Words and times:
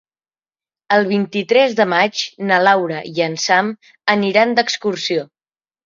El 0.97 1.05
vint-i-tres 1.11 1.77
de 1.81 1.87
maig 1.93 2.25
na 2.53 2.59
Laura 2.69 3.05
i 3.13 3.27
en 3.29 3.39
Sam 3.47 3.73
aniran 4.19 4.61
d'excursió. 4.61 5.33